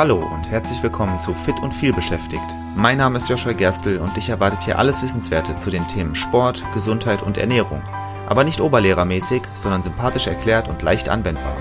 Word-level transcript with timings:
Hallo 0.00 0.16
und 0.16 0.50
herzlich 0.50 0.82
willkommen 0.82 1.18
zu 1.18 1.34
Fit 1.34 1.60
und 1.60 1.74
viel 1.74 1.92
beschäftigt. 1.92 2.56
Mein 2.74 2.96
Name 2.96 3.18
ist 3.18 3.28
Joshua 3.28 3.52
Gerstl 3.52 3.98
und 3.98 4.16
dich 4.16 4.30
erwartet 4.30 4.62
hier 4.62 4.78
alles 4.78 5.02
Wissenswerte 5.02 5.56
zu 5.56 5.68
den 5.68 5.86
Themen 5.88 6.14
Sport, 6.14 6.64
Gesundheit 6.72 7.20
und 7.20 7.36
Ernährung. 7.36 7.82
Aber 8.26 8.42
nicht 8.42 8.62
oberlehrermäßig, 8.62 9.42
sondern 9.52 9.82
sympathisch 9.82 10.26
erklärt 10.26 10.68
und 10.68 10.80
leicht 10.80 11.10
anwendbar. 11.10 11.54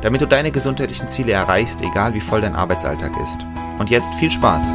Damit 0.00 0.22
du 0.22 0.26
deine 0.26 0.50
gesundheitlichen 0.50 1.06
Ziele 1.08 1.32
erreichst, 1.32 1.82
egal 1.82 2.14
wie 2.14 2.22
voll 2.22 2.40
dein 2.40 2.56
Arbeitsalltag 2.56 3.12
ist. 3.22 3.46
Und 3.78 3.90
jetzt 3.90 4.14
viel 4.14 4.30
Spaß! 4.30 4.72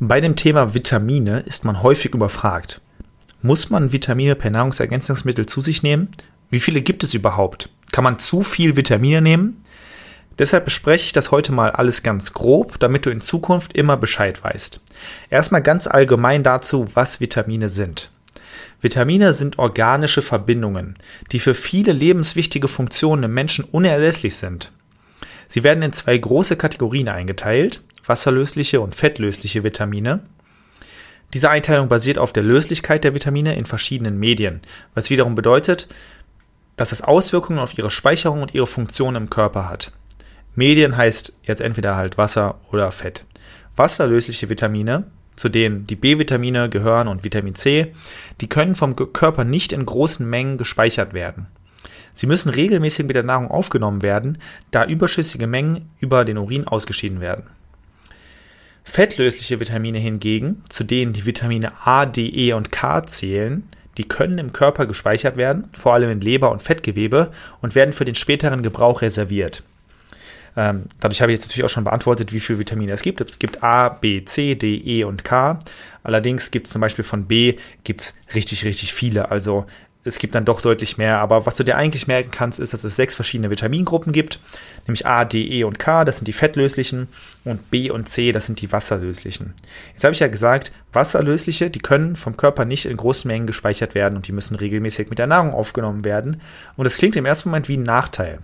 Bei 0.00 0.20
dem 0.20 0.34
Thema 0.34 0.74
Vitamine 0.74 1.38
ist 1.38 1.64
man 1.64 1.84
häufig 1.84 2.12
überfragt. 2.12 2.80
Muss 3.40 3.70
man 3.70 3.92
Vitamine 3.92 4.34
per 4.34 4.50
Nahrungsergänzungsmittel 4.50 5.46
zu 5.46 5.60
sich 5.60 5.84
nehmen? 5.84 6.08
Wie 6.50 6.60
viele 6.60 6.82
gibt 6.82 7.04
es 7.04 7.14
überhaupt? 7.14 7.68
Kann 7.92 8.04
man 8.04 8.18
zu 8.18 8.42
viel 8.42 8.76
Vitamine 8.76 9.20
nehmen? 9.20 9.64
Deshalb 10.38 10.64
bespreche 10.64 11.06
ich 11.06 11.12
das 11.12 11.30
heute 11.30 11.52
mal 11.52 11.70
alles 11.70 12.02
ganz 12.02 12.32
grob, 12.32 12.78
damit 12.78 13.04
du 13.04 13.10
in 13.10 13.20
Zukunft 13.20 13.72
immer 13.72 13.96
Bescheid 13.96 14.42
weißt. 14.42 14.80
Erstmal 15.30 15.62
ganz 15.62 15.86
allgemein 15.86 16.42
dazu, 16.42 16.86
was 16.94 17.20
Vitamine 17.20 17.68
sind. 17.68 18.10
Vitamine 18.80 19.34
sind 19.34 19.58
organische 19.58 20.22
Verbindungen, 20.22 20.96
die 21.32 21.40
für 21.40 21.54
viele 21.54 21.92
lebenswichtige 21.92 22.68
Funktionen 22.68 23.24
im 23.24 23.34
Menschen 23.34 23.64
unerlässlich 23.64 24.36
sind. 24.36 24.70
Sie 25.48 25.64
werden 25.64 25.82
in 25.82 25.92
zwei 25.92 26.16
große 26.16 26.56
Kategorien 26.56 27.08
eingeteilt, 27.08 27.82
wasserlösliche 28.06 28.80
und 28.80 28.94
fettlösliche 28.94 29.64
Vitamine. 29.64 30.20
Diese 31.34 31.50
Einteilung 31.50 31.88
basiert 31.88 32.18
auf 32.18 32.32
der 32.32 32.42
Löslichkeit 32.42 33.04
der 33.04 33.14
Vitamine 33.14 33.56
in 33.56 33.66
verschiedenen 33.66 34.18
Medien, 34.18 34.60
was 34.94 35.10
wiederum 35.10 35.34
bedeutet, 35.34 35.88
dass 36.78 36.92
es 36.92 37.02
Auswirkungen 37.02 37.58
auf 37.58 37.76
ihre 37.76 37.90
Speicherung 37.90 38.40
und 38.40 38.54
ihre 38.54 38.66
Funktion 38.66 39.16
im 39.16 39.28
Körper 39.28 39.68
hat. 39.68 39.92
Medien 40.54 40.96
heißt 40.96 41.36
jetzt 41.42 41.60
entweder 41.60 41.96
halt 41.96 42.16
Wasser 42.16 42.60
oder 42.72 42.90
Fett. 42.90 43.26
Wasserlösliche 43.76 44.48
Vitamine, 44.48 45.04
zu 45.36 45.48
denen 45.48 45.86
die 45.86 45.96
B-Vitamine 45.96 46.68
gehören 46.70 47.08
und 47.08 47.24
Vitamin 47.24 47.54
C, 47.54 47.92
die 48.40 48.48
können 48.48 48.74
vom 48.74 48.96
Körper 48.96 49.44
nicht 49.44 49.72
in 49.72 49.84
großen 49.84 50.28
Mengen 50.28 50.56
gespeichert 50.56 51.12
werden. 51.12 51.46
Sie 52.14 52.26
müssen 52.26 52.48
regelmäßig 52.48 53.06
mit 53.06 53.16
der 53.16 53.22
Nahrung 53.22 53.50
aufgenommen 53.50 54.02
werden, 54.02 54.38
da 54.70 54.84
überschüssige 54.84 55.46
Mengen 55.46 55.90
über 55.98 56.24
den 56.24 56.38
Urin 56.38 56.66
ausgeschieden 56.66 57.20
werden. 57.20 57.46
Fettlösliche 58.84 59.60
Vitamine 59.60 59.98
hingegen, 59.98 60.62
zu 60.68 60.82
denen 60.82 61.12
die 61.12 61.26
Vitamine 61.26 61.72
A, 61.84 62.06
D, 62.06 62.26
E 62.26 62.52
und 62.54 62.72
K 62.72 63.04
zählen, 63.06 63.68
die 63.98 64.08
können 64.08 64.38
im 64.38 64.52
Körper 64.52 64.86
gespeichert 64.86 65.36
werden, 65.36 65.68
vor 65.72 65.92
allem 65.92 66.10
in 66.10 66.20
Leber 66.20 66.50
und 66.50 66.62
Fettgewebe, 66.62 67.30
und 67.60 67.74
werden 67.74 67.92
für 67.92 68.04
den 68.04 68.14
späteren 68.14 68.62
Gebrauch 68.62 69.02
reserviert. 69.02 69.62
Ähm, 70.56 70.84
dadurch 70.98 71.20
habe 71.20 71.30
ich 71.30 71.38
jetzt 71.38 71.46
natürlich 71.46 71.64
auch 71.64 71.72
schon 71.72 71.84
beantwortet, 71.84 72.32
wie 72.32 72.40
viele 72.40 72.58
Vitamine 72.58 72.92
es 72.92 73.02
gibt. 73.02 73.20
Es 73.20 73.38
gibt 73.38 73.62
A, 73.62 73.90
B, 73.90 74.24
C, 74.24 74.54
D, 74.54 74.76
E 74.76 75.04
und 75.04 75.22
K. 75.22 75.58
Allerdings 76.02 76.50
gibt 76.50 76.66
es 76.66 76.72
zum 76.72 76.80
Beispiel 76.80 77.04
von 77.04 77.26
B 77.26 77.56
gibt's 77.84 78.18
richtig, 78.34 78.64
richtig 78.64 78.92
viele. 78.92 79.30
Also 79.30 79.66
es 80.08 80.18
gibt 80.18 80.34
dann 80.34 80.44
doch 80.44 80.60
deutlich 80.60 80.98
mehr. 80.98 81.18
Aber 81.18 81.46
was 81.46 81.56
du 81.56 81.64
dir 81.64 81.76
eigentlich 81.76 82.06
merken 82.06 82.30
kannst, 82.30 82.58
ist, 82.58 82.72
dass 82.72 82.84
es 82.84 82.96
sechs 82.96 83.14
verschiedene 83.14 83.50
Vitamingruppen 83.50 84.12
gibt, 84.12 84.40
nämlich 84.86 85.06
A, 85.06 85.24
D, 85.24 85.42
E 85.42 85.64
und 85.64 85.78
K, 85.78 86.04
das 86.04 86.16
sind 86.16 86.26
die 86.26 86.32
fettlöslichen, 86.32 87.08
und 87.44 87.70
B 87.70 87.90
und 87.90 88.08
C, 88.08 88.32
das 88.32 88.46
sind 88.46 88.60
die 88.60 88.72
wasserlöslichen. 88.72 89.54
Jetzt 89.92 90.04
habe 90.04 90.14
ich 90.14 90.20
ja 90.20 90.28
gesagt, 90.28 90.72
wasserlösliche, 90.92 91.70
die 91.70 91.78
können 91.78 92.16
vom 92.16 92.36
Körper 92.36 92.64
nicht 92.64 92.86
in 92.86 92.96
großen 92.96 93.28
Mengen 93.28 93.46
gespeichert 93.46 93.94
werden 93.94 94.16
und 94.16 94.26
die 94.26 94.32
müssen 94.32 94.56
regelmäßig 94.56 95.10
mit 95.10 95.18
der 95.18 95.26
Nahrung 95.26 95.52
aufgenommen 95.52 96.04
werden. 96.04 96.40
Und 96.76 96.84
das 96.84 96.96
klingt 96.96 97.16
im 97.16 97.26
ersten 97.26 97.48
Moment 97.50 97.68
wie 97.68 97.76
ein 97.76 97.82
Nachteil. 97.82 98.40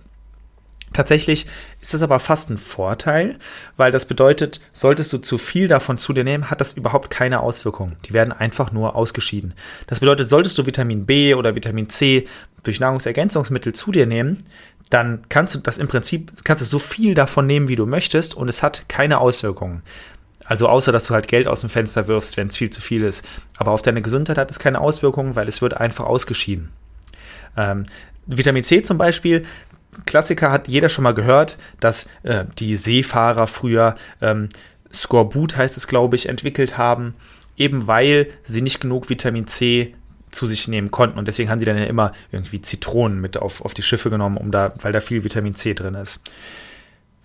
Tatsächlich 0.95 1.45
ist 1.81 1.93
das 1.93 2.01
aber 2.01 2.21
fast 2.21 2.49
ein 2.49 2.57
Vorteil, 2.57 3.37
weil 3.75 3.91
das 3.91 4.05
bedeutet, 4.05 4.61
solltest 4.71 5.11
du 5.11 5.17
zu 5.17 5.37
viel 5.37 5.67
davon 5.67 5.97
zu 5.97 6.13
dir 6.13 6.23
nehmen, 6.23 6.49
hat 6.49 6.61
das 6.61 6.71
überhaupt 6.71 7.09
keine 7.09 7.41
Auswirkungen. 7.41 7.97
Die 8.05 8.13
werden 8.13 8.31
einfach 8.31 8.71
nur 8.71 8.95
ausgeschieden. 8.95 9.55
Das 9.87 9.99
bedeutet, 9.99 10.29
solltest 10.29 10.57
du 10.57 10.65
Vitamin 10.65 11.05
B 11.05 11.33
oder 11.33 11.53
Vitamin 11.53 11.89
C 11.89 12.29
durch 12.63 12.79
Nahrungsergänzungsmittel 12.79 13.73
zu 13.73 13.91
dir 13.91 14.05
nehmen, 14.05 14.45
dann 14.89 15.23
kannst 15.27 15.53
du 15.53 15.59
das 15.59 15.79
im 15.79 15.89
Prinzip, 15.89 16.31
kannst 16.45 16.61
du 16.61 16.65
so 16.65 16.79
viel 16.79 17.13
davon 17.13 17.45
nehmen, 17.45 17.67
wie 17.67 17.75
du 17.75 17.85
möchtest 17.85 18.33
und 18.33 18.47
es 18.47 18.63
hat 18.63 18.87
keine 18.87 19.19
Auswirkungen. 19.19 19.83
Also 20.45 20.69
außer, 20.69 20.93
dass 20.93 21.07
du 21.07 21.13
halt 21.13 21.27
Geld 21.27 21.49
aus 21.49 21.59
dem 21.59 21.69
Fenster 21.69 22.07
wirfst, 22.07 22.37
wenn 22.37 22.47
es 22.47 22.55
viel 22.55 22.69
zu 22.69 22.79
viel 22.79 23.03
ist. 23.03 23.25
Aber 23.57 23.71
auf 23.71 23.81
deine 23.81 24.01
Gesundheit 24.01 24.37
hat 24.37 24.49
es 24.49 24.59
keine 24.59 24.79
Auswirkungen, 24.79 25.35
weil 25.35 25.49
es 25.49 25.61
wird 25.61 25.75
einfach 25.75 26.05
ausgeschieden. 26.05 26.69
Ähm, 27.57 27.83
Vitamin 28.27 28.63
C 28.63 28.81
zum 28.81 28.97
Beispiel, 28.97 29.45
Klassiker 30.05 30.51
hat 30.51 30.67
jeder 30.67 30.89
schon 30.89 31.03
mal 31.03 31.13
gehört, 31.13 31.57
dass 31.79 32.07
äh, 32.23 32.45
die 32.59 32.75
Seefahrer 32.75 33.47
früher 33.47 33.95
ähm, 34.21 34.49
Skorbut 34.93 35.57
heißt 35.57 35.77
es, 35.77 35.87
glaube 35.87 36.15
ich, 36.15 36.29
entwickelt 36.29 36.77
haben, 36.77 37.15
eben 37.57 37.87
weil 37.87 38.27
sie 38.43 38.61
nicht 38.61 38.79
genug 38.79 39.09
Vitamin 39.09 39.47
C 39.47 39.93
zu 40.31 40.47
sich 40.47 40.67
nehmen 40.67 40.91
konnten. 40.91 41.17
Und 41.17 41.27
deswegen 41.27 41.49
haben 41.49 41.59
sie 41.59 41.65
dann 41.65 41.77
ja 41.77 41.85
immer 41.85 42.11
irgendwie 42.31 42.61
Zitronen 42.61 43.19
mit 43.19 43.37
auf, 43.37 43.61
auf 43.63 43.73
die 43.73 43.83
Schiffe 43.83 44.09
genommen, 44.09 44.37
um 44.37 44.51
da, 44.51 44.73
weil 44.81 44.91
da 44.91 44.99
viel 44.99 45.23
Vitamin 45.23 45.55
C 45.55 45.73
drin 45.73 45.95
ist. 45.95 46.21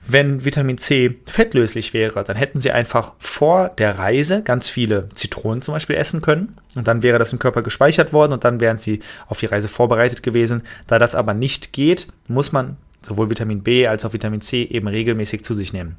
Wenn 0.06 0.44
Vitamin 0.44 0.78
C 0.78 1.19
fettlöslich 1.27 1.93
wäre, 1.93 2.25
dann 2.25 2.37
hätten 2.37 2.59
sie 2.59 2.71
einfach 2.71 3.12
vor 3.19 3.69
der 3.69 3.99
Reise 3.99 4.43
ganz 4.43 4.69
viele 4.69 5.09
Zitronen 5.11 5.62
zum 5.62 5.75
Beispiel 5.75 5.97
essen 5.97 6.22
können 6.22 6.56
und 6.75 6.88
dann 6.88 7.03
wäre 7.03 7.19
das 7.19 7.33
im 7.33 7.38
Körper 7.38 7.62
gespeichert 7.62 8.12
worden 8.12 8.33
und 8.33 8.44
dann 8.44 8.60
wären 8.60 8.78
sie 8.78 9.00
auf 9.28 9.41
die 9.41 9.47
Reise 9.47 9.69
vorbereitet 9.69 10.22
gewesen. 10.22 10.62
Da 10.87 10.99
das 10.99 11.15
aber 11.15 11.34
nicht 11.34 11.72
geht, 11.72 12.09
muss 12.28 12.50
man 12.50 12.77
sowohl 13.03 13.31
Vitamin 13.31 13.62
B 13.62 13.87
als 13.87 14.05
auch 14.05 14.12
Vitamin 14.12 14.41
C 14.41 14.62
eben 14.62 14.89
regelmäßig 14.89 15.44
zu 15.44 15.55
sich 15.55 15.72
nehmen. 15.72 15.97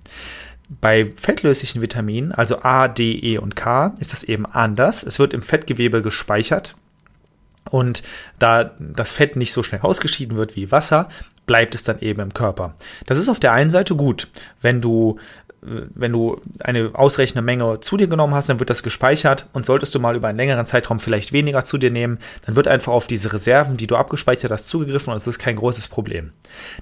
Bei 0.80 1.12
fettlöslichen 1.16 1.82
Vitaminen, 1.82 2.32
also 2.32 2.62
A, 2.62 2.88
D, 2.88 3.12
E 3.12 3.38
und 3.38 3.56
K, 3.56 3.94
ist 4.00 4.14
das 4.14 4.24
eben 4.24 4.46
anders. 4.46 5.04
Es 5.04 5.20
wird 5.20 5.34
im 5.34 5.42
Fettgewebe 5.42 6.02
gespeichert 6.02 6.76
und 7.70 8.04
da 8.40 8.76
das 8.80 9.12
Fett 9.12 9.36
nicht 9.36 9.54
so 9.54 9.64
schnell 9.64 9.82
ausgeschieden 9.82 10.38
wird 10.38 10.56
wie 10.56 10.72
Wasser, 10.72 11.10
bleibt 11.52 11.76
es 11.76 11.84
dann 11.84 12.00
eben 12.00 12.22
im 12.22 12.34
Körper. 12.34 12.76
Das 13.08 13.18
ist 13.18 13.28
auf 13.28 13.42
der 13.42 13.52
einen 13.52 13.70
Seite 13.70 13.94
gut, 13.96 14.30
wenn 14.62 14.80
du 14.80 15.20
wenn 15.62 16.12
du 16.12 16.42
eine 16.60 16.90
ausreichende 16.94 17.44
Menge 17.44 17.80
zu 17.82 17.96
dir 17.96 18.08
genommen 18.08 18.34
hast, 18.34 18.50
dann 18.50 18.60
wird 18.60 18.72
das 18.72 18.82
gespeichert 18.82 19.48
und 19.54 19.66
solltest 19.66 19.94
du 19.94 20.00
mal 20.00 20.16
über 20.16 20.28
einen 20.28 20.38
längeren 20.38 20.66
Zeitraum 20.66 21.00
vielleicht 21.00 21.34
weniger 21.34 21.64
zu 21.64 21.78
dir 21.78 21.92
nehmen, 21.92 22.18
dann 22.46 22.56
wird 22.56 22.68
einfach 22.68 22.92
auf 22.92 23.06
diese 23.06 23.32
Reserven, 23.32 23.78
die 23.78 23.86
du 23.86 23.96
abgespeichert 23.96 24.52
hast, 24.52 24.68
zugegriffen 24.70 25.12
und 25.12 25.18
es 25.18 25.28
ist 25.28 25.38
kein 25.38 25.56
großes 25.56 25.88
Problem. 25.88 26.32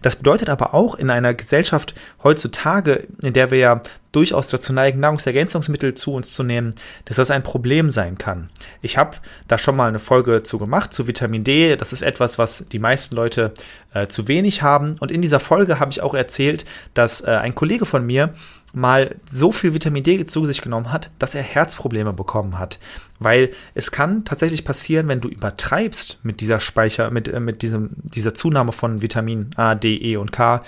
Das 0.02 0.16
bedeutet 0.16 0.50
aber 0.50 0.74
auch 0.74 0.96
in 0.96 1.10
einer 1.10 1.34
Gesellschaft 1.34 1.94
heutzutage, 2.24 3.08
in 3.22 3.34
der 3.34 3.52
wir 3.52 3.58
ja 3.58 3.82
durchaus 4.12 4.48
dazu 4.48 4.74
neigen, 4.74 5.00
Nahrungsergänzungsmittel 5.02 5.94
zu 5.94 6.14
uns 6.14 6.34
zu 6.34 6.44
nehmen, 6.44 6.74
dass 7.06 7.18
das 7.18 7.32
ein 7.32 7.44
Problem 7.44 7.90
sein 7.90 8.18
kann. 8.18 8.50
Ich 8.82 8.98
habe 8.98 9.18
da 9.48 9.58
schon 9.58 9.76
mal 9.76 9.88
eine 9.88 10.00
Folge 10.00 10.42
zu 10.44 10.58
gemacht, 10.58 10.94
zu 10.94 11.08
Vitamin 11.08 11.44
D. 11.44 11.76
Das 11.76 11.94
ist 11.94 12.02
etwas, 12.02 12.40
was 12.40 12.68
die 12.70 12.80
meisten 12.80 13.16
Leute 13.16 13.54
äh, 13.94 14.08
zu 14.08 14.28
wenig 14.28 14.62
haben. 14.62 14.96
Und 15.00 15.12
in 15.12 15.22
dieser 15.22 15.40
Folge 15.40 15.80
habe 15.80 15.92
ich 15.92 16.02
auch 16.02 16.14
erzählt, 16.14 16.66
dass 16.94 17.22
äh, 17.22 17.28
ein 17.28 17.56
Kollege 17.56 17.86
von 17.86 18.06
mir 18.06 18.34
mal 18.74 19.16
so 19.30 19.52
viel 19.52 19.74
Vitamin 19.74 20.04
D 20.04 20.24
zu 20.26 20.46
sich 20.46 20.62
genommen 20.62 20.92
hat, 20.92 21.10
dass 21.20 21.36
er 21.36 21.42
Herzprobleme 21.42 22.14
bekommen 22.14 22.60
hat. 22.60 22.80
Weil 23.20 23.52
es 23.74 23.92
kann 23.92 24.26
tatsächlich 24.26 24.64
passieren, 24.64 25.08
wenn 25.08 25.22
du 25.22 25.28
übertreibst 25.28 26.20
mit 26.24 26.42
dieser 26.42 26.60
Speicher, 26.60 27.12
mit, 27.12 27.28
äh, 27.28 27.40
mit 27.40 27.62
diesem, 27.62 27.92
dieser 28.04 28.34
Zunahme 28.34 28.72
von 28.72 29.02
Vitamin 29.02 29.52
A, 29.56 29.76
D, 29.76 29.96
E 29.96 30.18
und 30.18 30.32
K, 30.32 30.64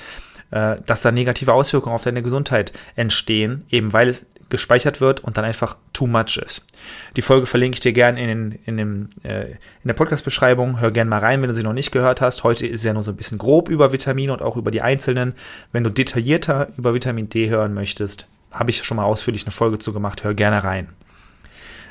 äh, 0.52 0.76
dass 0.86 1.02
da 1.02 1.12
negative 1.12 1.54
Auswirkungen 1.54 1.96
auf 1.96 2.04
deine 2.04 2.22
Gesundheit 2.22 2.74
entstehen, 2.96 3.64
eben 3.70 3.94
weil 3.94 4.08
es 4.08 4.26
gespeichert 4.52 5.02
wird 5.02 5.22
und 5.22 5.38
dann 5.38 5.46
einfach 5.46 5.76
too 5.94 6.06
much 6.06 6.38
ist. 6.38 6.68
Die 7.16 7.24
Folge 7.24 7.48
verlinke 7.48 7.78
ich 7.78 7.80
dir 7.80 7.94
gerne 7.94 8.22
in, 8.22 8.52
in, 8.66 9.10
äh, 9.24 9.52
in 9.52 9.58
der 9.86 9.94
Podcast-Beschreibung. 9.94 10.80
Hör 10.80 10.92
gerne 10.92 11.10
mal 11.10 11.20
rein, 11.20 11.42
wenn 11.42 11.50
du 11.50 11.56
sie 11.56 11.64
noch 11.64 11.74
nicht 11.74 11.92
gehört 11.92 12.22
hast. 12.22 12.44
Heute 12.44 12.68
ist 12.68 12.84
ja 12.84 12.94
nur 12.94 13.04
so 13.04 13.12
ein 13.12 13.18
bisschen 13.18 13.40
grob 13.40 13.70
über 13.70 13.92
Vitamine 13.92 14.32
und 14.32 14.44
auch 14.44 14.58
über 14.58 14.70
die 14.70 14.82
einzelnen. 14.82 15.34
Wenn 15.72 15.84
du 15.84 15.90
detaillierter 15.90 16.70
über 16.78 16.94
Vitamin 16.94 17.30
D 17.30 17.50
hören 17.50 17.74
möchtest, 17.74 18.28
habe 18.52 18.70
ich 18.70 18.84
schon 18.84 18.98
mal 18.98 19.06
ausführlich 19.06 19.44
eine 19.46 19.52
Folge 19.52 19.80
zu 19.80 19.94
gemacht. 19.94 20.24
Hör 20.24 20.34
gerne 20.34 20.64
rein. 20.64 20.90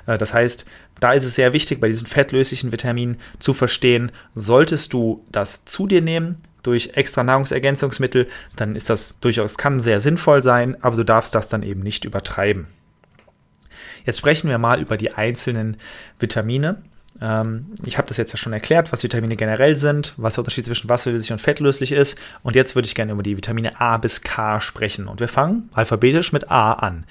Äh, 0.06 0.18
das 0.18 0.34
heißt, 0.34 0.66
da 1.00 1.12
ist 1.12 1.24
es 1.24 1.34
sehr 1.34 1.52
wichtig, 1.52 1.80
bei 1.80 1.88
diesen 1.88 2.06
fettlöslichen 2.06 2.72
Vitaminen 2.72 3.18
zu 3.38 3.54
verstehen, 3.54 4.12
solltest 4.34 4.92
du 4.92 5.24
das 5.32 5.64
zu 5.64 5.86
dir 5.86 6.02
nehmen, 6.02 6.36
durch 6.62 6.90
extra 6.94 7.22
Nahrungsergänzungsmittel, 7.22 8.28
dann 8.56 8.76
ist 8.76 8.90
das 8.90 9.18
durchaus, 9.20 9.58
kann 9.58 9.80
sehr 9.80 10.00
sinnvoll 10.00 10.42
sein, 10.42 10.76
aber 10.82 10.96
du 10.96 11.04
darfst 11.04 11.34
das 11.34 11.48
dann 11.48 11.62
eben 11.62 11.80
nicht 11.80 12.04
übertreiben. 12.04 12.66
Jetzt 14.04 14.18
sprechen 14.18 14.48
wir 14.48 14.58
mal 14.58 14.80
über 14.80 14.96
die 14.96 15.12
einzelnen 15.12 15.76
Vitamine. 16.18 16.82
Ähm, 17.20 17.66
ich 17.84 17.98
habe 17.98 18.08
das 18.08 18.16
jetzt 18.16 18.32
ja 18.32 18.38
schon 18.38 18.52
erklärt, 18.52 18.92
was 18.92 19.02
Vitamine 19.02 19.36
generell 19.36 19.76
sind, 19.76 20.14
was 20.16 20.34
der 20.34 20.42
Unterschied 20.42 20.66
zwischen 20.66 20.88
wasserlöslich 20.88 21.32
und 21.32 21.40
fettlöslich 21.40 21.92
ist. 21.92 22.18
Und 22.42 22.56
jetzt 22.56 22.74
würde 22.74 22.86
ich 22.86 22.94
gerne 22.94 23.12
über 23.12 23.22
die 23.22 23.36
Vitamine 23.36 23.80
A 23.80 23.98
bis 23.98 24.22
K 24.22 24.60
sprechen. 24.60 25.08
Und 25.08 25.20
wir 25.20 25.28
fangen 25.28 25.68
alphabetisch 25.72 26.32
mit 26.32 26.50
A 26.50 26.72
an. 26.72 27.04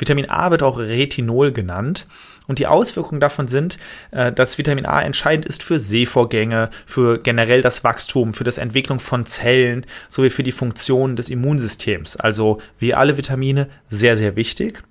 Vitamin 0.00 0.28
A 0.28 0.50
wird 0.50 0.62
auch 0.62 0.78
Retinol 0.78 1.52
genannt. 1.52 2.06
Und 2.46 2.58
die 2.58 2.66
Auswirkungen 2.66 3.20
davon 3.20 3.46
sind, 3.46 3.78
äh, 4.10 4.32
dass 4.32 4.58
Vitamin 4.58 4.84
A 4.84 5.00
entscheidend 5.02 5.46
ist 5.46 5.62
für 5.62 5.78
Sehvorgänge, 5.78 6.70
für 6.84 7.20
generell 7.20 7.62
das 7.62 7.84
Wachstum, 7.84 8.34
für 8.34 8.42
das 8.42 8.58
Entwicklung 8.58 8.98
von 8.98 9.24
Zellen 9.24 9.86
sowie 10.08 10.30
für 10.30 10.42
die 10.42 10.50
Funktion 10.50 11.14
des 11.14 11.28
Immunsystems. 11.28 12.16
Also 12.16 12.60
wie 12.80 12.92
alle 12.92 13.16
Vitamine 13.16 13.68
sehr, 13.88 14.16
sehr 14.16 14.34
wichtig. 14.34 14.82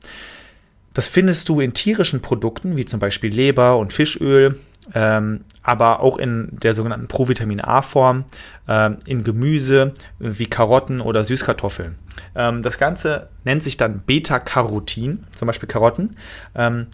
Das 0.94 1.07
findest 1.07 1.50
du 1.50 1.59
in 1.59 1.74
tierischen 1.74 2.21
Produkten, 2.21 2.75
wie 2.75 2.86
zum 2.86 3.00
Beispiel 3.00 3.31
Leber 3.31 3.77
und 3.77 3.94
Fischöl, 3.94 4.59
ähm, 4.94 5.41
aber 5.62 6.00
auch 6.00 6.18
in 6.18 6.50
der 6.63 6.74
sogenannten 6.74 7.07
Provitamin 7.07 7.62
A-Form, 7.62 8.25
ähm, 8.68 8.97
in 9.06 9.24
Gemüse 9.24 9.94
wie 10.18 10.47
Karotten 10.47 11.00
oder 11.00 11.24
Süßkartoffeln. 11.24 11.95
Ähm, 12.36 12.62
das 12.62 12.80
Ganze 12.80 13.30
nennt 13.44 13.63
sich 13.63 13.77
dann 13.77 14.01
Beta-Carotin, 14.01 15.25
zum 15.31 15.45
Beispiel 15.45 15.69
Karotten. 15.69 16.15
Ähm, 16.56 16.88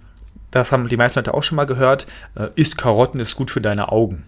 das 0.51 0.71
haben 0.71 0.87
die 0.87 0.97
meisten 0.97 1.19
Leute 1.19 1.33
auch 1.33 1.43
schon 1.43 1.55
mal 1.55 1.65
gehört. 1.65 2.07
Äh, 2.35 2.49
isst 2.55 2.77
Karotten 2.77 3.19
ist 3.19 3.35
gut 3.35 3.51
für 3.51 3.61
deine 3.61 3.91
Augen. 3.91 4.25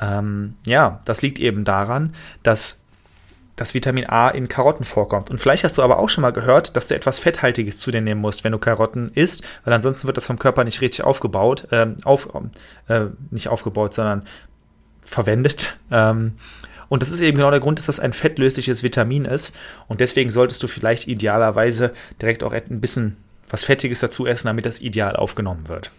Ähm, 0.00 0.56
ja, 0.66 1.00
das 1.04 1.22
liegt 1.22 1.38
eben 1.38 1.64
daran, 1.64 2.14
dass 2.42 2.81
dass 3.62 3.74
Vitamin 3.74 4.06
A 4.08 4.28
in 4.28 4.48
Karotten 4.48 4.84
vorkommt. 4.84 5.30
Und 5.30 5.38
vielleicht 5.38 5.62
hast 5.62 5.78
du 5.78 5.82
aber 5.82 6.00
auch 6.00 6.08
schon 6.08 6.22
mal 6.22 6.32
gehört, 6.32 6.76
dass 6.76 6.88
du 6.88 6.96
etwas 6.96 7.20
Fetthaltiges 7.20 7.76
zu 7.76 7.92
dir 7.92 8.00
nehmen 8.00 8.20
musst, 8.20 8.42
wenn 8.42 8.50
du 8.50 8.58
Karotten 8.58 9.12
isst, 9.14 9.44
weil 9.64 9.72
ansonsten 9.72 10.08
wird 10.08 10.16
das 10.16 10.26
vom 10.26 10.36
Körper 10.36 10.64
nicht 10.64 10.80
richtig 10.80 11.04
aufgebaut, 11.04 11.68
äh, 11.70 11.86
auf, 12.02 12.28
äh, 12.88 13.02
nicht 13.30 13.46
aufgebaut, 13.46 13.94
sondern 13.94 14.24
verwendet. 15.04 15.78
Ähm, 15.92 16.32
und 16.88 17.02
das 17.02 17.12
ist 17.12 17.20
eben 17.20 17.36
genau 17.36 17.50
der 17.50 17.60
Grund, 17.60 17.78
dass 17.78 17.86
das 17.86 18.00
ein 18.00 18.14
fettlösliches 18.14 18.82
Vitamin 18.82 19.26
ist. 19.26 19.54
Und 19.88 20.00
deswegen 20.00 20.30
solltest 20.30 20.62
du 20.62 20.66
vielleicht 20.66 21.06
idealerweise 21.06 21.92
direkt 22.20 22.42
auch 22.42 22.52
ein 22.52 22.80
bisschen 22.80 23.18
was 23.48 23.62
Fettiges 23.62 24.00
dazu 24.00 24.26
essen, 24.26 24.46
damit 24.46 24.64
das 24.64 24.80
ideal 24.80 25.16
aufgenommen 25.16 25.68
wird. 25.68 25.90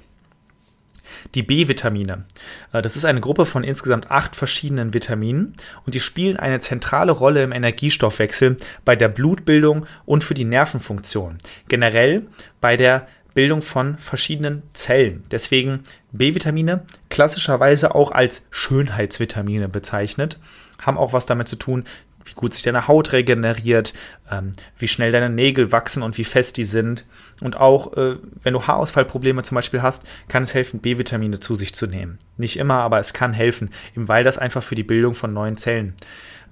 Die 1.36 1.44
B-Vitamine. 1.44 2.25
Äh, 2.71 2.81
das 2.81 2.95
ist 2.95 3.06
eine 3.06 3.21
Gruppe 3.21 3.45
von 3.45 3.63
insgesamt 3.63 4.12
acht 4.12 4.36
verschiedenen 4.36 4.94
Vitaminen 4.94 5.54
und 5.86 5.95
die 5.95 6.00
spielen 6.00 6.38
eine 6.38 6.60
zentrale 6.60 7.12
Rolle 7.12 7.44
im 7.44 7.51
Energiestoffwechsel, 7.51 8.57
bei 8.86 8.95
der 8.95 9.10
Blutbildung 9.10 9.86
und 10.06 10.24
für 10.24 10.33
die 10.33 10.45
Nervenfunktion. 10.45 11.38
Generell 11.68 12.27
bei 12.62 12.77
der 12.77 13.07
Bildung 13.33 13.62
von 13.62 13.98
verschiedenen 13.98 14.63
Zellen. 14.74 15.24
Deswegen 15.31 15.81
B-Vitamine 16.12 16.86
klassischerweise 17.10 17.95
auch 17.95 18.12
als 18.12 18.45
Schönheitsvitamine 18.51 19.69
bezeichnet, 19.69 20.39
haben 20.81 20.98
auch 20.98 21.13
was 21.13 21.25
damit 21.25 21.48
zu 21.48 21.56
tun, 21.56 21.86
wie 22.25 22.34
gut 22.34 22.54
sich 22.54 22.64
deine 22.64 22.88
Haut 22.88 23.12
regeneriert, 23.12 23.94
ähm, 24.31 24.54
wie 24.78 24.88
schnell 24.88 25.12
deine 25.12 25.30
Nägel 25.30 25.72
wachsen 25.72 26.04
und 26.04 26.18
wie 26.18 26.24
fest 26.24 26.58
die 26.58 26.64
sind. 26.64 27.06
Und 27.42 27.58
auch, 27.58 27.98
äh, 27.98 28.18
wenn 28.44 28.54
du 28.54 28.66
Haarausfallprobleme 28.66 29.44
zum 29.44 29.56
Beispiel 29.56 29.81
hast, 29.81 30.04
kann 30.28 30.44
es 30.44 30.54
helfen, 30.54 30.80
B-Vitamine 30.80 31.40
zu 31.40 31.56
sich 31.56 31.74
zu 31.74 31.88
nehmen. 31.88 32.20
Nicht 32.38 32.58
immer, 32.58 32.75
aber 32.75 33.00
es 33.00 33.14
kann 33.14 33.34
helfen, 33.34 33.70
eben 33.96 34.08
weil 34.08 34.24
das 34.24 34.38
einfach 34.38 34.64
für 34.64 34.75
die 34.75 34.84
Bildung 34.84 35.16
von 35.16 35.34
neuen 35.34 35.58
Zellen 35.58 35.96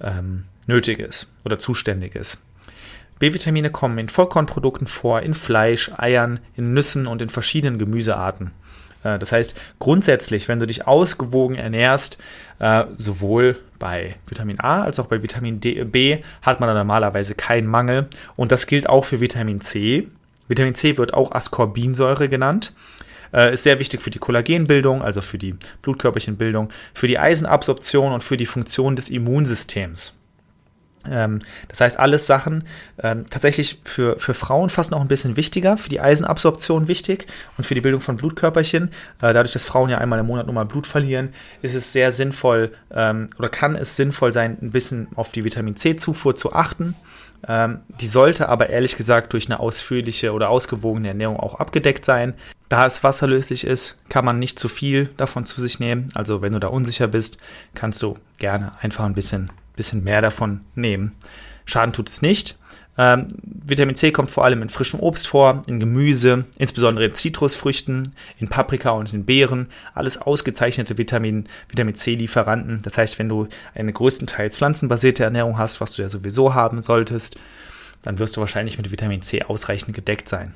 ähm, 0.02 0.46
nötig 0.68 1.00
ist 1.00 1.32
oder 1.46 1.60
zuständig 1.60 2.16
ist. 2.16 2.46
B-Vitamine 3.20 3.70
kommen 3.70 4.00
in 4.00 4.10
Vollkornprodukten 4.10 4.88
vor, 4.88 5.22
in 5.22 5.36
Fleisch, 5.36 5.92
Eiern, 5.96 6.40
in 6.56 6.74
Nüssen 6.74 7.06
und 7.06 7.22
in 7.22 7.30
verschiedenen 7.30 7.78
Gemüsearten. 7.78 8.52
Äh, 9.03 9.19
das 9.19 9.31
heißt, 9.31 9.59
grundsätzlich, 9.80 10.48
wenn 10.48 10.59
du 10.59 10.68
dich 10.68 10.88
ausgewogen 10.88 11.56
ernährst, 11.56 12.18
äh, 12.59 12.86
sowohl 12.95 13.59
bei 13.80 14.15
Vitamin 14.27 14.59
A 14.59 14.83
als 14.83 15.00
auch 15.00 15.07
bei 15.07 15.24
Vitamin 15.24 15.59
D, 15.59 15.83
B, 15.86 16.19
hat 16.42 16.59
man 16.59 16.74
normalerweise 16.74 17.36
keinen 17.36 17.68
Mangel. 17.68 18.07
Und 18.36 18.51
das 18.51 18.68
gilt 18.68 18.88
auch 18.88 19.06
für 19.06 19.19
Vitamin 19.19 19.62
C. 19.62 20.07
Vitamin 20.48 20.75
C 20.75 20.98
wird 20.98 21.13
auch 21.13 21.31
Ascorbinsäure 21.31 22.30
genannt. 22.30 22.74
Äh, 23.33 23.53
ist 23.53 23.63
sehr 23.63 23.80
wichtig 23.80 24.01
für 24.01 24.09
die 24.09 24.19
Kollagenbildung, 24.19 25.01
also 25.01 25.21
für 25.21 25.38
die 25.38 25.56
Blutkörperchenbildung, 25.81 26.69
für 26.94 27.07
die 27.07 27.18
Eisenabsorption 27.18 28.12
und 28.12 28.24
für 28.24 28.38
die 28.38 28.45
Funktion 28.45 28.95
des 28.95 29.09
Immunsystems. 29.09 30.21
Ähm, 31.09 31.39
das 31.68 31.81
heißt, 31.81 32.00
alles 32.00 32.27
Sachen 32.27 32.65
ähm, 33.01 33.25
tatsächlich 33.30 33.80
für, 33.83 34.19
für 34.19 34.33
Frauen 34.33 34.69
fast 34.69 34.92
noch 34.92 35.01
ein 35.01 35.07
bisschen 35.07 35.38
wichtiger, 35.38 35.77
für 35.77 35.89
die 35.89 36.00
Eisenabsorption 36.00 36.88
wichtig 36.88 37.27
und 37.57 37.63
für 37.63 37.75
die 37.75 37.81
Bildung 37.81 38.01
von 38.01 38.18
Blutkörperchen. 38.18 38.89
Äh, 39.21 39.33
dadurch, 39.33 39.51
dass 39.51 39.65
Frauen 39.65 39.89
ja 39.89 39.98
einmal 39.98 40.19
im 40.19 40.27
Monat 40.27 40.45
nur 40.45 40.56
mal 40.56 40.65
Blut 40.65 40.88
verlieren, 40.88 41.30
ist 41.62 41.75
es 41.75 41.92
sehr 41.92 42.12
sinnvoll 42.12 42.71
ähm, 42.92 43.30
oder 43.39 43.50
kann 43.50 43.75
es 43.75 43.95
sinnvoll 43.95 44.31
sein, 44.31 44.57
ein 44.62 44.71
bisschen 44.71 45.07
auf 45.15 45.31
die 45.31 45.44
Vitamin 45.44 45.75
C-Zufuhr 45.75 46.36
zu 46.36 46.53
achten. 46.53 46.95
Ähm, 47.48 47.80
die 48.00 48.07
sollte 48.07 48.50
aber 48.50 48.69
ehrlich 48.69 48.98
gesagt 48.98 49.33
durch 49.33 49.48
eine 49.48 49.59
ausführliche 49.59 50.33
oder 50.33 50.50
ausgewogene 50.50 51.07
Ernährung 51.07 51.38
auch 51.38 51.56
abgedeckt 51.56 52.06
sein. 52.06 52.36
Da 52.69 52.86
es 52.86 53.03
wasserlöslich 53.03 53.65
ist, 53.65 53.98
kann 54.09 54.24
man 54.24 54.39
nicht 54.39 54.59
zu 54.59 54.69
viel 54.69 55.09
davon 55.18 55.45
zu 55.45 55.59
sich 55.59 55.80
nehmen. 55.80 56.09
Also 56.13 56.42
wenn 56.42 56.53
du 56.53 56.59
da 56.59 56.68
unsicher 56.68 57.07
bist, 57.07 57.38
kannst 57.74 58.01
du 58.01 58.18
gerne 58.38 58.71
einfach 58.81 59.06
ein 59.06 59.15
bisschen 59.15 59.51
bisschen 59.76 60.04
mehr 60.04 60.22
davon 60.22 60.62
nehmen. 60.76 61.16
Schaden 61.66 61.94
tut 61.94 62.10
es 62.10 62.22
nicht. 62.22 62.58
Ähm, 62.98 63.28
Vitamin 63.42 63.96
C 63.96 64.12
kommt 64.12 64.32
vor 64.32 64.44
allem 64.44 64.62
in 64.62 64.70
frischem 64.70 65.00
Obst 65.00 65.28
vor, 65.28 65.64
in 65.66 65.80
Gemüse, 65.80 66.46
insbesondere 66.58 67.06
in 67.06 67.16
Zitrusfrüchten, 67.16 68.14
in 68.38 68.50
Paprika 68.50 68.92
und 68.92 69.14
in 69.14 69.26
Beeren. 69.26 69.70
Alles 69.94 70.22
ausgezeichnete 70.22 70.98
Vitamin, 70.98 71.48
Vitamin 71.70 71.96
C-Lieferanten. 71.96 72.82
Das 72.82 72.98
heißt, 72.98 73.18
wenn 73.18 73.30
du 73.30 73.48
eine 73.74 73.94
größtenteils 73.94 74.58
pflanzenbasierte 74.58 75.24
Ernährung 75.24 75.58
hast, 75.58 75.80
was 75.80 75.94
du 75.94 76.02
ja 76.02 76.10
sowieso 76.10 76.54
haben 76.54 76.82
solltest, 76.82 77.40
dann 78.02 78.20
wirst 78.20 78.36
du 78.36 78.42
wahrscheinlich 78.42 78.78
mit 78.78 78.92
Vitamin 78.92 79.22
C 79.22 79.44
ausreichend 79.44 79.96
gedeckt 79.96 80.28
sein. 80.28 80.54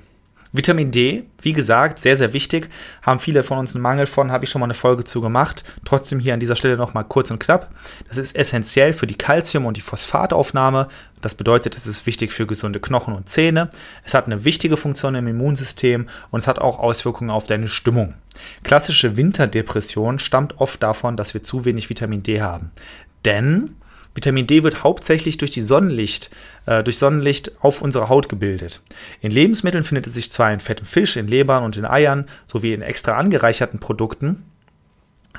Vitamin 0.57 0.91
D, 0.91 1.23
wie 1.41 1.53
gesagt, 1.53 1.99
sehr, 1.99 2.15
sehr 2.17 2.33
wichtig. 2.33 2.69
Haben 3.01 3.19
viele 3.19 3.43
von 3.43 3.57
uns 3.57 3.75
einen 3.75 3.81
Mangel 3.81 4.05
von, 4.05 4.31
habe 4.31 4.45
ich 4.45 4.49
schon 4.49 4.59
mal 4.59 4.65
eine 4.65 4.73
Folge 4.73 5.03
zu 5.03 5.21
gemacht. 5.21 5.63
Trotzdem 5.85 6.19
hier 6.19 6.33
an 6.33 6.39
dieser 6.39 6.55
Stelle 6.55 6.77
nochmal 6.77 7.03
kurz 7.03 7.31
und 7.31 7.39
knapp. 7.39 7.71
Das 8.07 8.17
ist 8.17 8.35
essentiell 8.35 8.93
für 8.93 9.07
die 9.07 9.17
Calcium- 9.17 9.65
und 9.65 9.77
die 9.77 9.81
Phosphataufnahme. 9.81 10.87
Das 11.21 11.35
bedeutet, 11.35 11.75
es 11.75 11.87
ist 11.87 12.05
wichtig 12.05 12.31
für 12.31 12.45
gesunde 12.45 12.79
Knochen 12.79 13.15
und 13.15 13.27
Zähne. 13.27 13.69
Es 14.03 14.13
hat 14.13 14.25
eine 14.25 14.45
wichtige 14.45 14.77
Funktion 14.77 15.15
im 15.15 15.27
Immunsystem 15.27 16.07
und 16.31 16.39
es 16.39 16.47
hat 16.47 16.59
auch 16.59 16.79
Auswirkungen 16.79 17.31
auf 17.31 17.45
deine 17.45 17.67
Stimmung. 17.67 18.13
Klassische 18.63 19.17
Winterdepression 19.17 20.19
stammt 20.19 20.59
oft 20.59 20.83
davon, 20.83 21.17
dass 21.17 21.33
wir 21.33 21.43
zu 21.43 21.65
wenig 21.65 21.89
Vitamin 21.89 22.23
D 22.23 22.41
haben. 22.41 22.71
Denn 23.25 23.75
Vitamin 24.15 24.47
D 24.47 24.63
wird 24.63 24.83
hauptsächlich 24.83 25.37
durch 25.37 25.51
die 25.51 25.61
Sonnenlicht, 25.61 26.31
äh, 26.65 26.83
durch 26.83 26.97
Sonnenlicht 26.97 27.51
auf 27.59 27.81
unserer 27.81 28.09
Haut 28.09 28.29
gebildet. 28.29 28.81
In 29.21 29.29
Lebensmitteln 29.29 29.83
findet 29.83 30.07
es 30.07 30.13
sich 30.13 30.31
zwar 30.31 30.51
in 30.53 30.61
fettem 30.61 30.85
Fisch, 30.85 31.17
in 31.17 31.27
Lebern 31.27 31.63
und 31.63 31.77
in 31.77 31.85
Eiern 31.85 32.27
sowie 32.45 32.73
in 32.73 32.81
extra 32.81 33.17
angereicherten 33.17 33.79
Produkten, 33.79 34.43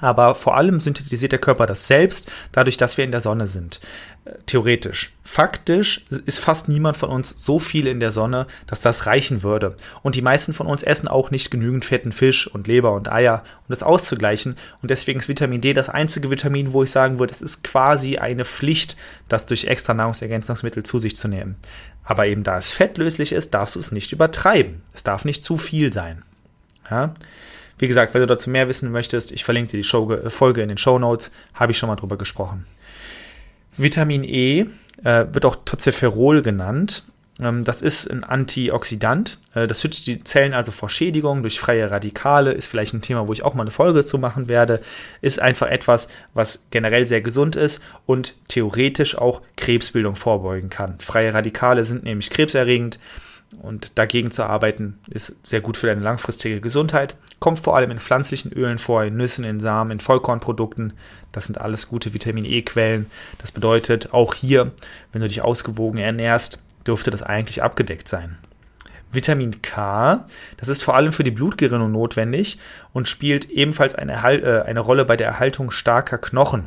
aber 0.01 0.35
vor 0.35 0.57
allem 0.57 0.81
synthetisiert 0.81 1.33
der 1.33 1.39
Körper 1.39 1.67
das 1.67 1.87
selbst, 1.87 2.31
dadurch, 2.53 2.77
dass 2.77 2.97
wir 2.97 3.05
in 3.05 3.13
der 3.13 3.21
Sonne 3.21 3.47
sind. 3.47 3.81
Äh, 4.25 4.33
theoretisch. 4.47 5.13
Faktisch 5.25 6.05
ist 6.27 6.39
fast 6.39 6.69
niemand 6.69 6.97
von 6.97 7.11
uns 7.11 7.35
so 7.37 7.59
viel 7.59 7.87
in 7.87 8.01
der 8.01 8.11
Sonne, 8.11 8.47
dass 8.67 8.81
das 8.81 9.07
reichen 9.07 9.43
würde. 9.43 9.77
Und 10.03 10.15
die 10.15 10.23
meisten 10.23 10.53
von 10.53 10.67
uns 10.67 10.83
essen 10.83 11.09
auch 11.09 11.31
nicht 11.31 11.51
genügend 11.51 11.85
fetten 11.85 12.13
Fisch 12.13 12.47
und 12.47 12.67
Leber 12.67 12.93
und 12.93 13.11
Eier, 13.11 13.43
um 13.61 13.69
das 13.69 13.83
auszugleichen. 13.83 14.57
Und 14.83 14.91
deswegen 14.91 15.21
ist 15.21 15.29
Vitamin 15.29 15.61
D 15.61 15.73
das 15.73 15.89
einzige 15.89 16.31
Vitamin, 16.31 16.73
wo 16.73 16.83
ich 16.83 16.91
sagen 16.91 17.19
würde, 17.19 17.33
es 17.33 17.43
ist 17.43 17.65
quasi 17.65 18.19
eine 18.19 18.45
Pflicht, 18.45 18.97
das 19.29 19.47
durch 19.47 19.65
extra 19.65 19.95
Nahrungsergänzungsmittel 19.95 20.83
zu 20.83 20.99
sich 20.99 21.17
zu 21.17 21.29
nehmen. 21.29 21.57
Aber 22.05 22.27
eben 22.27 22.45
da 22.45 22.57
es 22.57 22.71
fettlöslich 22.71 23.33
ist, 23.33 23.53
darfst 23.55 23.75
du 23.75 23.81
es 23.81 23.91
nicht 23.91 24.13
übertreiben. 24.13 24.83
Es 24.95 25.03
darf 25.03 25.25
nicht 25.25 25.43
zu 25.43 25.57
viel 25.57 25.93
sein. 25.93 26.23
Ja? 26.89 27.15
Wie 27.79 27.89
gesagt, 27.89 28.15
wenn 28.15 28.21
du 28.21 28.27
dazu 28.27 28.51
mehr 28.51 28.69
wissen 28.69 28.91
möchtest, 28.91 29.33
ich 29.33 29.45
verlinke 29.45 29.73
dir 29.73 29.79
die 29.79 29.85
Show, 29.85 30.11
äh, 30.13 30.31
Folge 30.31 30.63
in 30.63 30.69
den 30.69 30.79
Show 30.79 30.99
Notes, 30.99 31.31
habe 31.55 31.73
ich 31.73 31.79
schon 31.79 31.89
mal 31.89 31.97
drüber 31.97 32.17
gesprochen. 32.17 32.67
Vitamin 33.77 34.25
E 34.25 34.67
äh, 35.05 35.27
wird 35.33 35.45
auch 35.45 35.57
Tocopherol 35.65 36.43
genannt. 36.43 37.05
Ähm, 37.41 37.65
das 37.65 37.83
ist 37.83 38.11
ein 38.11 38.25
Antioxidant. 38.25 39.39
Äh, 39.55 39.67
das 39.67 39.81
schützt 39.81 40.07
die 40.07 40.25
Zellen 40.25 40.55
also 40.55 40.73
vor 40.73 40.89
Schädigung 40.89 41.43
durch 41.43 41.61
freie 41.61 41.91
Radikale. 41.91 42.53
Ist 42.53 42.69
vielleicht 42.69 42.95
ein 42.95 43.03
Thema, 43.03 43.29
wo 43.29 43.33
ich 43.33 43.43
auch 43.43 43.55
mal 43.55 43.63
eine 43.63 43.71
Folge 43.71 44.05
zu 44.05 44.19
machen 44.19 44.49
werde. 44.49 44.81
Ist 45.21 45.41
einfach 45.41 45.67
etwas, 45.67 46.09
was 46.35 46.67
generell 46.71 47.07
sehr 47.07 47.21
gesund 47.21 47.57
ist 47.57 47.83
und 48.07 48.35
theoretisch 48.49 49.19
auch 49.19 49.43
Krebsbildung 49.57 50.17
vorbeugen 50.17 50.71
kann. 50.71 50.99
Freie 51.01 51.35
Radikale 51.35 51.85
sind 51.85 52.05
nämlich 52.05 52.31
krebserregend. 52.31 52.99
Und 53.63 53.97
dagegen 53.99 54.31
zu 54.31 54.45
arbeiten, 54.45 54.99
ist 55.09 55.37
sehr 55.47 55.61
gut 55.61 55.77
für 55.77 55.87
deine 55.87 56.01
langfristige 56.01 56.61
Gesundheit. 56.61 57.17
Kommt 57.39 57.59
vor 57.59 57.77
allem 57.77 57.91
in 57.91 57.99
pflanzlichen 57.99 58.53
Ölen 58.53 58.79
vor, 58.79 59.05
in 59.05 59.17
Nüssen, 59.17 59.45
in 59.45 59.61
Samen, 59.61 59.93
in 59.93 60.01
Vollkornprodukten. 60.01 60.95
Das 61.33 61.47
sind 61.47 61.61
alles 61.61 61.89
gute 61.89 62.13
Vitamin 62.13 62.45
E-Quellen. 62.45 63.07
Das 63.39 63.53
bedeutet, 63.53 64.13
auch 64.13 64.35
hier, 64.35 64.73
wenn 65.13 65.23
du 65.23 65.29
dich 65.29 65.43
ausgewogen 65.43 65.99
ernährst, 65.99 66.63
dürfte 66.87 67.11
das 67.11 67.23
eigentlich 67.23 67.63
abgedeckt 67.63 68.09
sein. 68.09 68.39
Vitamin 69.13 69.63
K, 69.63 70.27
das 70.57 70.69
ist 70.69 70.83
vor 70.83 70.97
allem 70.97 71.13
für 71.13 71.25
die 71.25 71.31
Blutgerinnung 71.31 71.93
notwendig 71.93 72.59
und 72.93 73.09
spielt 73.09 73.49
ebenfalls 73.51 73.95
eine, 73.95 74.13
äh, 74.13 74.63
eine 74.63 74.81
Rolle 74.81 75.05
bei 75.05 75.17
der 75.17 75.29
Erhaltung 75.29 75.71
starker 75.71 76.19
Knochen. 76.19 76.65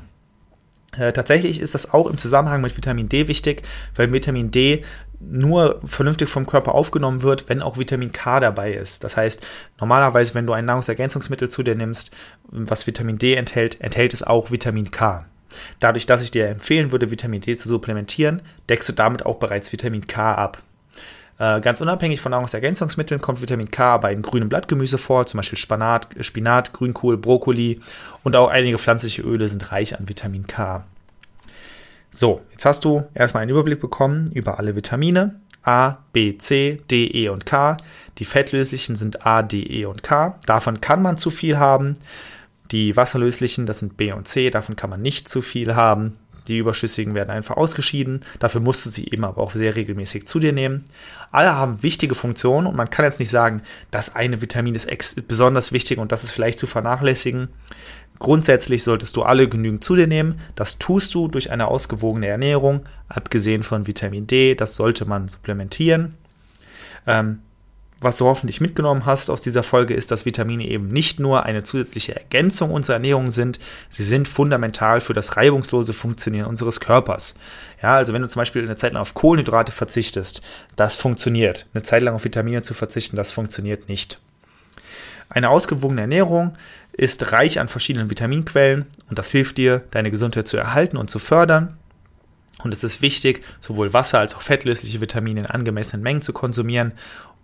Äh, 0.97 1.13
tatsächlich 1.13 1.59
ist 1.59 1.75
das 1.75 1.93
auch 1.93 2.07
im 2.07 2.17
Zusammenhang 2.17 2.61
mit 2.61 2.75
Vitamin 2.75 3.09
D 3.09 3.27
wichtig, 3.27 3.63
weil 3.95 4.11
Vitamin 4.11 4.51
D 4.51 4.83
nur 5.19 5.81
vernünftig 5.83 6.29
vom 6.29 6.47
Körper 6.47 6.73
aufgenommen 6.73 7.23
wird, 7.23 7.49
wenn 7.49 7.61
auch 7.61 7.77
Vitamin 7.77 8.11
K 8.11 8.39
dabei 8.39 8.73
ist. 8.73 9.03
Das 9.03 9.17
heißt, 9.17 9.45
normalerweise, 9.79 10.33
wenn 10.33 10.47
du 10.47 10.53
ein 10.53 10.65
Nahrungsergänzungsmittel 10.65 11.49
zu 11.49 11.61
dir 11.61 11.75
nimmst, 11.75 12.11
was 12.43 12.87
Vitamin 12.87 13.17
D 13.17 13.35
enthält, 13.35 13.81
enthält 13.81 14.13
es 14.13 14.23
auch 14.23 14.51
Vitamin 14.51 14.91
K. 14.91 15.25
Dadurch, 15.79 16.05
dass 16.05 16.23
ich 16.23 16.31
dir 16.31 16.47
empfehlen 16.47 16.91
würde, 16.91 17.11
Vitamin 17.11 17.41
D 17.41 17.55
zu 17.55 17.67
supplementieren, 17.67 18.41
deckst 18.69 18.87
du 18.87 18.93
damit 18.93 19.25
auch 19.25 19.39
bereits 19.39 19.71
Vitamin 19.71 20.07
K 20.07 20.33
ab. 20.33 20.61
Äh, 21.39 21.61
ganz 21.61 21.79
unabhängig 21.79 22.19
von 22.19 22.31
Nahrungsergänzungsmitteln 22.31 23.21
kommt 23.21 23.41
Vitamin 23.41 23.71
K 23.71 23.97
bei 23.97 24.13
grünem 24.13 24.49
Blattgemüse 24.49 24.97
vor, 24.97 25.25
zum 25.25 25.37
Beispiel 25.37 25.57
Spanat, 25.57 26.09
Spinat, 26.19 26.73
Grünkohl, 26.73 27.17
Brokkoli 27.17 27.79
und 28.23 28.35
auch 28.35 28.49
einige 28.49 28.77
pflanzliche 28.77 29.21
Öle 29.21 29.47
sind 29.47 29.71
reich 29.71 29.97
an 29.97 30.09
Vitamin 30.09 30.47
K. 30.47 30.83
So, 32.11 32.41
jetzt 32.51 32.65
hast 32.65 32.83
du 32.83 33.05
erstmal 33.13 33.43
einen 33.43 33.51
Überblick 33.51 33.79
bekommen 33.79 34.29
über 34.33 34.59
alle 34.59 34.75
Vitamine. 34.75 35.39
A, 35.63 35.97
B, 36.13 36.37
C, 36.37 36.81
D, 36.89 37.05
E 37.05 37.29
und 37.29 37.45
K. 37.45 37.77
Die 38.17 38.25
fettlöslichen 38.25 38.95
sind 38.95 39.25
A, 39.25 39.41
D, 39.41 39.61
E 39.61 39.85
und 39.85 40.03
K. 40.03 40.37
Davon 40.45 40.81
kann 40.81 41.01
man 41.01 41.17
zu 41.17 41.29
viel 41.29 41.57
haben. 41.57 41.97
Die 42.71 42.95
wasserlöslichen, 42.97 43.65
das 43.65 43.79
sind 43.79 43.95
B 43.95 44.11
und 44.11 44.27
C, 44.27 44.49
davon 44.49 44.75
kann 44.75 44.89
man 44.89 45.01
nicht 45.01 45.29
zu 45.29 45.41
viel 45.41 45.75
haben. 45.75 46.17
Die 46.49 46.57
überschüssigen 46.57 47.13
werden 47.13 47.29
einfach 47.29 47.57
ausgeschieden. 47.57 48.21
Dafür 48.39 48.59
musst 48.59 48.83
du 48.85 48.89
sie 48.89 49.07
eben 49.07 49.23
aber 49.23 49.41
auch 49.41 49.51
sehr 49.51 49.75
regelmäßig 49.75 50.25
zu 50.25 50.39
dir 50.39 50.51
nehmen. 50.51 50.83
Alle 51.31 51.53
haben 51.53 51.83
wichtige 51.83 52.15
Funktionen 52.15 52.65
und 52.65 52.75
man 52.75 52.89
kann 52.89 53.05
jetzt 53.05 53.19
nicht 53.19 53.29
sagen, 53.29 53.61
das 53.91 54.15
eine 54.15 54.41
Vitamin 54.41 54.73
ist 54.73 54.89
besonders 55.27 55.71
wichtig 55.71 55.99
und 55.99 56.11
das 56.11 56.23
ist 56.23 56.31
vielleicht 56.31 56.57
zu 56.57 56.65
vernachlässigen. 56.65 57.49
Grundsätzlich 58.17 58.83
solltest 58.83 59.15
du 59.15 59.21
alle 59.21 59.47
genügend 59.47 59.83
zu 59.83 59.95
dir 59.95 60.07
nehmen. 60.07 60.41
Das 60.55 60.79
tust 60.79 61.13
du 61.13 61.27
durch 61.27 61.51
eine 61.51 61.67
ausgewogene 61.67 62.27
Ernährung, 62.27 62.81
abgesehen 63.07 63.61
von 63.61 63.85
Vitamin 63.85 64.25
D. 64.25 64.55
Das 64.55 64.75
sollte 64.75 65.05
man 65.05 65.27
supplementieren. 65.27 66.15
Ähm, 67.05 67.39
was 68.01 68.17
du 68.17 68.25
hoffentlich 68.25 68.61
mitgenommen 68.61 69.05
hast 69.05 69.29
aus 69.29 69.41
dieser 69.41 69.63
Folge, 69.63 69.93
ist, 69.93 70.11
dass 70.11 70.25
Vitamine 70.25 70.65
eben 70.67 70.87
nicht 70.87 71.19
nur 71.19 71.43
eine 71.43 71.63
zusätzliche 71.63 72.15
Ergänzung 72.15 72.71
unserer 72.71 72.95
Ernährung 72.95 73.29
sind, 73.29 73.59
sie 73.89 74.03
sind 74.03 74.27
fundamental 74.27 75.01
für 75.01 75.13
das 75.13 75.35
reibungslose 75.35 75.93
Funktionieren 75.93 76.45
unseres 76.45 76.79
Körpers. 76.79 77.35
Ja, 77.81 77.95
also 77.95 78.13
wenn 78.13 78.21
du 78.21 78.27
zum 78.27 78.39
Beispiel 78.39 78.63
eine 78.63 78.77
Zeit 78.77 78.93
lang 78.93 79.01
auf 79.01 79.13
Kohlenhydrate 79.13 79.71
verzichtest, 79.71 80.41
das 80.75 80.95
funktioniert. 80.95 81.67
Eine 81.73 81.83
Zeit 81.83 82.01
lang 82.01 82.15
auf 82.15 82.23
Vitamine 82.23 82.61
zu 82.61 82.73
verzichten, 82.73 83.17
das 83.17 83.31
funktioniert 83.31 83.89
nicht. 83.89 84.19
Eine 85.29 85.49
ausgewogene 85.49 86.01
Ernährung 86.01 86.55
ist 86.93 87.31
reich 87.31 87.59
an 87.59 87.67
verschiedenen 87.67 88.09
Vitaminquellen 88.09 88.85
und 89.09 89.19
das 89.19 89.29
hilft 89.29 89.57
dir, 89.57 89.83
deine 89.91 90.11
Gesundheit 90.11 90.47
zu 90.47 90.57
erhalten 90.57 90.97
und 90.97 91.09
zu 91.09 91.19
fördern. 91.19 91.77
Und 92.61 92.73
es 92.73 92.83
ist 92.83 93.01
wichtig, 93.01 93.43
sowohl 93.61 93.93
Wasser 93.93 94.19
als 94.19 94.35
auch 94.35 94.41
fettlösliche 94.41 94.99
Vitamine 94.99 95.41
in 95.41 95.45
angemessenen 95.45 96.03
Mengen 96.03 96.21
zu 96.21 96.33
konsumieren 96.33 96.91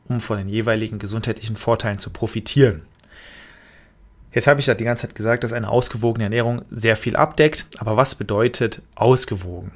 um 0.07 0.19
von 0.19 0.37
den 0.37 0.49
jeweiligen 0.49 0.99
gesundheitlichen 0.99 1.55
Vorteilen 1.55 1.99
zu 1.99 2.09
profitieren. 2.09 2.83
Jetzt 4.33 4.47
habe 4.47 4.59
ich 4.59 4.67
ja 4.67 4.73
die 4.73 4.83
ganze 4.83 5.07
Zeit 5.07 5.15
gesagt, 5.15 5.43
dass 5.43 5.53
eine 5.53 5.69
ausgewogene 5.69 6.25
Ernährung 6.25 6.63
sehr 6.69 6.97
viel 6.97 7.15
abdeckt, 7.15 7.67
aber 7.77 7.95
was 7.95 8.15
bedeutet 8.15 8.81
ausgewogen? 8.95 9.71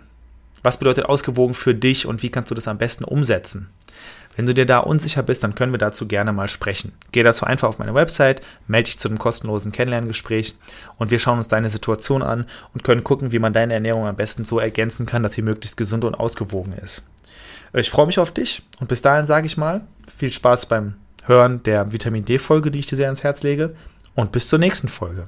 Was 0.63 0.77
bedeutet 0.77 1.05
ausgewogen 1.05 1.53
für 1.53 1.73
dich 1.73 2.05
und 2.05 2.21
wie 2.23 2.29
kannst 2.29 2.51
du 2.51 2.55
das 2.55 2.67
am 2.67 2.77
besten 2.77 3.05
umsetzen? 3.05 3.69
Wenn 4.39 4.45
du 4.45 4.53
dir 4.53 4.65
da 4.65 4.79
unsicher 4.79 5.21
bist, 5.21 5.43
dann 5.43 5.53
können 5.53 5.73
wir 5.73 5.79
dazu 5.79 6.07
gerne 6.07 6.31
mal 6.31 6.47
sprechen. 6.47 6.93
Geh 7.11 7.23
dazu 7.23 7.43
einfach 7.43 7.67
auf 7.67 7.77
meine 7.77 7.93
Website, 7.93 8.41
melde 8.67 8.85
dich 8.85 8.97
zu 8.97 9.09
einem 9.09 9.17
kostenlosen 9.17 9.73
Kennenlerngespräch 9.73 10.55
und 10.95 11.11
wir 11.11 11.19
schauen 11.19 11.39
uns 11.39 11.49
deine 11.49 11.69
Situation 11.69 12.23
an 12.23 12.45
und 12.73 12.85
können 12.85 13.03
gucken, 13.03 13.33
wie 13.33 13.39
man 13.39 13.51
deine 13.51 13.73
Ernährung 13.73 14.07
am 14.07 14.15
besten 14.15 14.45
so 14.45 14.57
ergänzen 14.57 15.05
kann, 15.05 15.23
dass 15.23 15.33
sie 15.33 15.41
möglichst 15.41 15.75
gesund 15.75 16.05
und 16.05 16.15
ausgewogen 16.15 16.71
ist. 16.71 17.05
Ich 17.73 17.89
freue 17.89 18.05
mich 18.05 18.17
auf 18.17 18.31
dich 18.31 18.63
und 18.79 18.87
bis 18.87 19.01
dahin 19.01 19.25
sage 19.25 19.45
ich 19.45 19.57
mal, 19.57 19.81
viel 20.07 20.31
Spaß 20.31 20.67
beim 20.67 20.93
Hören 21.25 21.61
der 21.63 21.91
Vitamin 21.91 22.23
D-Folge, 22.23 22.71
die 22.71 22.79
ich 22.79 22.87
dir 22.87 22.95
sehr 22.95 23.07
ans 23.07 23.25
Herz 23.25 23.43
lege 23.43 23.75
und 24.15 24.31
bis 24.31 24.47
zur 24.47 24.59
nächsten 24.59 24.87
Folge. 24.87 25.27